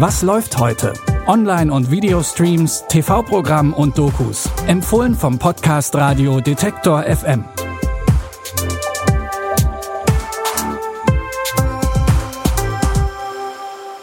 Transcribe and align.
Was 0.00 0.22
läuft 0.22 0.56
heute? 0.58 0.92
Online- 1.26 1.72
und 1.72 1.90
Videostreams, 1.90 2.84
TV-Programm 2.88 3.74
und 3.74 3.98
Dokus. 3.98 4.48
Empfohlen 4.68 5.12
vom 5.12 5.40
Podcast 5.40 5.92
Radio 5.96 6.40
Detektor 6.40 7.02
FM. 7.02 7.44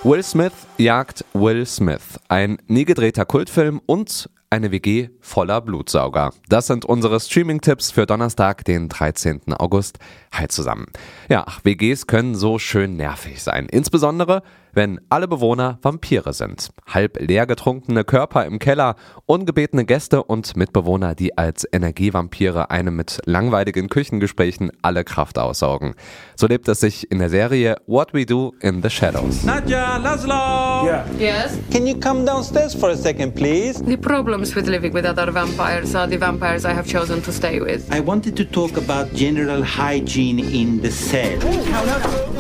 Will 0.03 0.21
Smith 0.21 0.51
jagt 0.77 1.23
Will 1.31 1.65
Smith. 1.65 2.19
Ein 2.27 2.57
nie 2.67 2.83
gedrehter 2.83 3.23
Kultfilm 3.23 3.79
und 3.85 4.29
eine 4.49 4.71
WG 4.71 5.09
voller 5.21 5.61
Blutsauger. 5.61 6.31
Das 6.49 6.67
sind 6.67 6.85
unsere 6.85 7.19
Streaming-Tipps 7.19 7.91
für 7.91 8.05
Donnerstag, 8.05 8.65
den 8.65 8.89
13. 8.89 9.53
August. 9.53 9.99
Hi 10.33 10.47
zusammen. 10.47 10.87
Ja, 11.29 11.45
WGs 11.63 12.07
können 12.07 12.35
so 12.35 12.59
schön 12.59 12.95
nervig 12.95 13.41
sein. 13.41 13.67
Insbesondere, 13.69 14.43
wenn 14.75 14.99
alle 15.09 15.27
Bewohner 15.27 15.79
Vampire 15.81 16.33
sind. 16.33 16.69
Halb 16.85 17.19
leer 17.19 17.47
getrunkene 17.47 18.03
Körper 18.03 18.45
im 18.45 18.59
Keller, 18.59 18.95
ungebetene 19.25 19.85
Gäste 19.85 20.23
und 20.23 20.55
Mitbewohner, 20.55 21.15
die 21.15 21.37
als 21.37 21.65
Energievampire 21.71 22.69
einem 22.69 22.95
mit 22.95 23.19
langweiligen 23.25 23.89
Küchengesprächen 23.89 24.71
alle 24.81 25.03
Kraft 25.03 25.39
aussaugen. 25.39 25.95
So 26.35 26.47
lebt 26.47 26.67
es 26.67 26.81
sich 26.81 27.09
in 27.09 27.19
der 27.19 27.29
Serie 27.29 27.77
What 27.87 28.13
We 28.13 28.25
Do 28.25 28.53
in 28.61 28.83
the 28.83 28.89
Shadows. 28.89 29.43
Nadja, 29.43 29.97
Laszlo! 29.97 30.85
Yeah. 30.85 31.05
Yes? 31.17 31.57
Can 31.71 31.87
you 31.87 31.97
come 31.99 32.25
downstairs 32.25 32.75
for 32.75 32.89
a 32.89 32.95
second, 32.95 33.33
please? 33.33 33.81
The 33.83 33.97
problems 33.97 34.55
with 34.55 34.67
living 34.67 34.93
with 34.93 35.05
other 35.05 35.31
vampires 35.31 35.95
are 35.95 36.07
the 36.07 36.17
vampires 36.17 36.65
I 36.65 36.73
have 36.73 36.85
chosen 36.85 37.21
to 37.23 37.31
stay 37.31 37.61
with. 37.61 37.89
I 37.91 38.01
wanted 38.01 38.35
to 38.35 38.45
talk 38.45 38.77
about 38.77 39.13
general 39.13 39.63
hygiene 39.63 40.39
in 40.39 40.81
the 40.81 40.91
cell. 40.91 41.39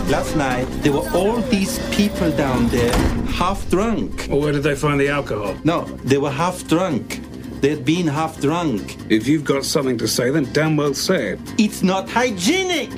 Last 0.09 0.35
night, 0.35 0.67
there 0.83 0.93
were 0.93 1.09
all 1.13 1.41
these 1.49 1.79
people 1.89 2.24
down 2.31 2.67
there, 2.69 2.91
half 3.27 3.69
drunk. 3.69 4.27
Well, 4.29 4.39
where 4.39 4.51
did 4.51 4.63
they 4.63 4.75
find 4.75 4.99
the 4.99 5.09
alcohol? 5.09 5.55
No, 5.63 5.85
they 6.03 6.17
were 6.17 6.31
half 6.31 6.67
drunk. 6.67 7.21
They'd 7.61 7.83
been 7.85 8.07
half 8.07 8.39
drunk. 8.41 8.97
If 9.09 9.27
you've 9.27 9.43
got 9.43 9.65
something 9.65 9.97
to 9.97 10.07
say, 10.07 10.29
then 10.31 10.47
damn 10.53 10.77
well 10.77 10.93
say 10.93 11.33
it. 11.33 11.39
It's 11.57 11.83
not 11.83 12.09
hygienic! 12.09 12.89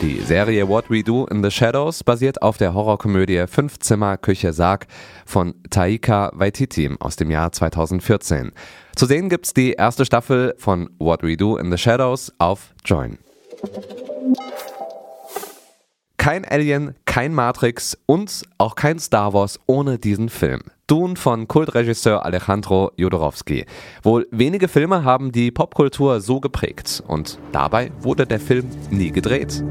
Die 0.00 0.20
Serie 0.24 0.66
What 0.66 0.90
We 0.90 1.02
Do 1.02 1.26
in 1.26 1.42
the 1.42 1.50
Shadows 1.50 2.02
basiert 2.02 2.42
auf 2.42 2.58
der 2.58 2.74
Horrorkomödie 2.74 3.46
Fünf 3.46 3.78
Zimmer 3.78 4.16
Küche 4.16 4.52
Sarg 4.52 4.86
von 5.24 5.54
Taika 5.70 6.32
Waititi 6.34 6.90
aus 6.98 7.16
dem 7.16 7.30
Jahr 7.30 7.52
2014. 7.52 8.52
Zu 8.96 9.06
sehen 9.06 9.28
gibt's 9.28 9.54
die 9.54 9.74
erste 9.74 10.04
Staffel 10.04 10.54
von 10.58 10.90
What 10.98 11.22
We 11.22 11.36
Do 11.36 11.56
in 11.56 11.70
the 11.70 11.78
Shadows 11.78 12.32
auf 12.38 12.74
Join. 12.84 13.18
Kein 16.16 16.44
Alien, 16.44 16.94
kein 17.12 17.34
Matrix 17.34 17.98
und 18.06 18.44
auch 18.56 18.74
kein 18.74 18.98
Star 18.98 19.34
Wars 19.34 19.60
ohne 19.66 19.98
diesen 19.98 20.30
Film. 20.30 20.62
Dune 20.86 21.16
von 21.16 21.46
Kultregisseur 21.46 22.24
Alejandro 22.24 22.90
Jodorowsky. 22.96 23.66
Wohl 24.02 24.26
wenige 24.30 24.66
Filme 24.66 25.04
haben 25.04 25.30
die 25.30 25.50
Popkultur 25.50 26.22
so 26.22 26.40
geprägt 26.40 27.02
und 27.06 27.38
dabei 27.52 27.92
wurde 28.00 28.26
der 28.26 28.40
Film 28.40 28.64
nie 28.88 29.10
gedreht. 29.10 29.62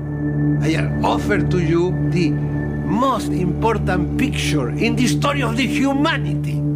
I 0.64 0.78
offer 1.02 1.50
to 1.50 1.58
you 1.58 1.92
the 2.12 2.30
most 2.86 3.30
important 3.30 4.20
picture 4.20 4.70
in 4.70 4.96
the 4.96 5.08
story 5.08 5.44
of 5.44 5.56
the 5.58 5.66
humanity. 5.68 6.71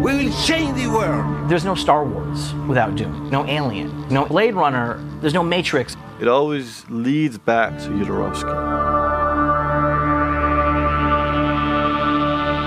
We 0.00 0.14
will 0.16 0.32
change 0.32 0.80
the 0.80 0.86
world. 0.86 1.50
There's 1.50 1.66
no 1.66 1.74
Star 1.74 2.06
Wars 2.06 2.54
without 2.66 2.96
Dune, 2.96 3.28
no 3.28 3.44
Alien, 3.44 4.08
no 4.08 4.24
Blade 4.24 4.54
Runner, 4.54 4.98
there's 5.20 5.34
no 5.34 5.42
Matrix. 5.42 5.94
It 6.18 6.26
always 6.26 6.86
leads 6.88 7.36
back 7.36 7.78
to 7.80 7.90
Jodorowsky. 7.90 8.50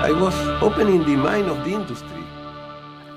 I 0.04 0.12
was 0.12 0.34
opening 0.62 1.04
the 1.04 1.16
mind 1.16 1.48
of 1.48 1.64
the 1.64 1.74
industry. 1.74 2.22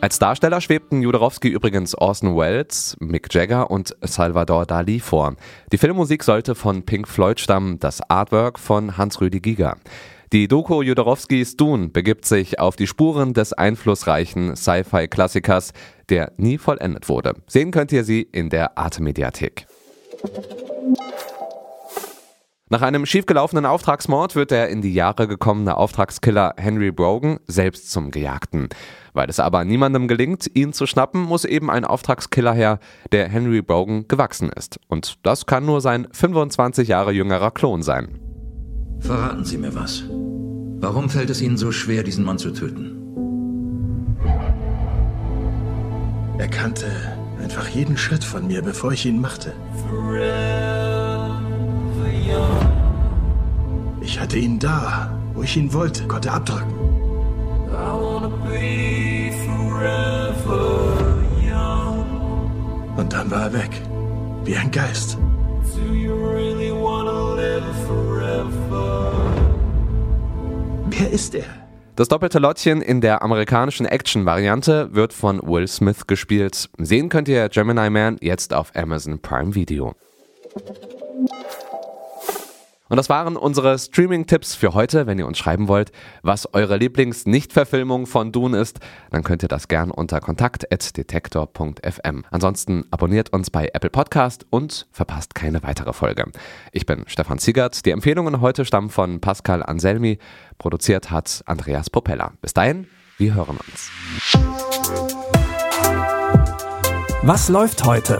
Als 0.02 0.18
Darsteller 0.18 0.62
schwebten 0.62 1.04
Jodorowsky 1.04 1.50
übrigens 1.50 1.94
Orson 1.94 2.36
Welles, 2.36 2.98
Mick 3.00 3.32
Jagger 3.32 3.70
und 3.70 3.96
Salvador 4.02 4.66
Dali 4.66 5.00
vor. 5.00 5.36
Die 5.72 5.78
Filmmusik 5.78 6.24
sollte 6.24 6.56
von 6.56 6.82
Pink 6.82 7.08
Floyd 7.08 7.40
stammen, 7.40 7.78
das 7.78 8.02
Artwork 8.10 8.58
von 8.58 8.98
Hans-Rüdi 8.98 9.42
Giger. 9.42 9.78
Die 10.34 10.50
Doku 10.50 10.82
Jodorowskis 10.82 11.56
Dune 11.56 11.88
begibt 11.88 12.26
sich 12.26 12.60
auf 12.60 12.76
die 12.76 12.86
Spuren 12.86 13.34
des 13.34 13.54
einflussreichen 13.54 14.58
Sci-Fi-Klassikers, 14.58 15.72
der 16.10 16.34
nie 16.36 16.58
vollendet 16.58 17.08
wurde. 17.08 17.36
Sehen 17.48 17.72
könnt 17.72 17.94
ihr 17.94 18.04
sie 18.04 18.24
in 18.24 18.50
der 18.50 18.78
Arte-Mediathek. 18.78 19.68
Nach 22.70 22.82
einem 22.82 23.06
schiefgelaufenen 23.06 23.66
Auftragsmord 23.66 24.36
wird 24.36 24.52
der 24.52 24.68
in 24.68 24.82
die 24.82 24.94
Jahre 24.94 25.30
gekommene 25.30 25.78
Auftragskiller 25.78 26.56
Henry 26.58 26.92
Brogan 26.92 27.40
selbst 27.48 27.90
zum 27.90 28.12
Gejagten. 28.12 28.68
Weil 29.14 29.30
es 29.30 29.40
aber 29.40 29.64
niemandem 29.64 30.10
gelingt, 30.10 30.52
ihn 30.54 30.74
zu 30.74 30.88
schnappen, 30.88 31.22
muss 31.22 31.46
eben 31.46 31.72
ein 31.72 31.86
Auftragskiller 31.86 32.52
her, 32.52 32.80
der 33.14 33.30
Henry 33.30 33.62
Brogan 33.62 34.10
gewachsen 34.10 34.50
ist. 34.50 34.78
Und 34.90 35.26
das 35.26 35.46
kann 35.46 35.66
nur 35.66 35.80
sein 35.80 36.10
25 36.12 36.90
Jahre 36.90 37.14
jüngerer 37.14 37.52
Klon 37.52 37.82
sein. 37.82 38.27
Verraten 39.00 39.46
Sie 39.46 39.58
mir 39.58 39.74
was. 39.76 40.04
Warum 40.80 41.10
fällt 41.10 41.30
es 41.30 41.42
Ihnen 41.42 41.58
so 41.58 41.72
schwer, 41.72 42.04
diesen 42.04 42.24
Mann 42.24 42.38
zu 42.38 42.52
töten? 42.52 42.94
Er 46.38 46.48
kannte 46.48 46.86
einfach 47.42 47.68
jeden 47.70 47.98
Schritt 47.98 48.24
von 48.24 48.48
mir, 48.48 48.62
bevor 48.62 48.92
ich 48.92 49.06
ihn 49.06 49.20
machte. 49.20 49.54
Ich 54.02 54.20
hatte 54.20 54.38
ihn 54.38 54.60
da, 54.60 55.20
wo 55.34 55.44
ich 55.44 55.58
ihn 55.58 55.74
wollte, 55.74 56.08
konnte 56.08 56.32
abdrücken. 56.32 56.74
Und 62.98 63.14
dann 63.14 63.32
war 63.32 63.44
er 63.44 63.54
weg, 63.54 63.82
wie 64.44 64.56
ein 64.56 64.72
Geist. 64.72 65.18
Wer 71.00 71.12
ist 71.12 71.36
er? 71.36 71.44
Das 71.96 72.08
doppelte 72.08 72.40
Lottchen 72.40 72.82
in 72.82 73.02
der 73.02 73.22
amerikanischen 73.22 73.86
Action-Variante 73.86 74.96
wird 74.96 75.14
von 75.14 75.40
Will 75.44 75.68
Smith 75.68 76.08
gespielt. 76.08 76.70
Sehen 76.80 77.10
könnt 77.10 77.28
ihr 77.28 77.50
Gemini 77.50 77.92
Man 77.92 78.18
jetzt 78.20 78.52
auf 78.52 78.76
Amazon 78.76 79.20
Prime 79.20 79.54
Video. 79.54 79.94
Und 82.90 82.98
das 82.98 83.10
waren 83.10 83.38
unsere 83.38 83.78
Streaming-Tipps 83.78 84.56
für 84.56 84.74
heute. 84.74 85.08
Wenn 85.08 85.20
ihr 85.20 85.28
uns 85.28 85.38
schreiben 85.38 85.68
wollt, 85.68 85.92
was 86.22 86.54
eure 86.54 86.78
Lieblings-Nicht-Verfilmung 86.78 88.06
von 88.06 88.32
Dune 88.32 88.58
ist, 88.58 88.80
dann 89.12 89.24
könnt 89.24 89.44
ihr 89.44 89.50
das 89.50 89.68
gern 89.68 89.92
unter 89.92 90.20
kontakt.detektor.fm. 90.20 92.26
Ansonsten 92.32 92.86
abonniert 92.92 93.34
uns 93.34 93.50
bei 93.50 93.70
Apple 93.74 93.90
Podcast 93.90 94.46
und 94.50 94.88
verpasst 94.92 95.36
keine 95.36 95.64
weitere 95.64 95.94
Folge. 95.94 96.26
Ich 96.72 96.86
bin 96.86 97.04
Stefan 97.08 97.40
Ziegert. 97.40 97.86
Die 97.86 97.92
Empfehlungen 97.92 98.42
heute 98.42 98.66
stammen 98.66 98.90
von 98.90 99.22
Pascal 99.22 99.64
Anselmi. 99.64 100.20
Produziert 100.58 101.12
hat 101.12 101.44
Andreas 101.46 101.90
Popella. 101.90 102.34
Bis 102.42 102.54
dahin, 102.54 102.88
wir 103.18 103.34
hören 103.34 103.58
uns. 103.58 103.92
Was 107.24 107.50
läuft 107.50 107.84
heute? 107.84 108.20